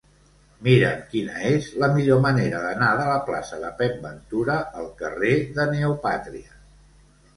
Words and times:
Mira'm 0.67 1.01
quina 1.09 1.35
és 1.49 1.67
la 1.83 1.89
millor 1.97 2.23
manera 2.23 2.63
d'anar 2.63 2.89
de 3.01 3.05
la 3.11 3.19
plaça 3.27 3.61
de 3.67 3.71
Pep 3.83 4.01
Ventura 4.09 4.57
al 4.81 4.89
carrer 5.03 5.39
de 5.59 5.69
Neopàtria. 5.77 6.61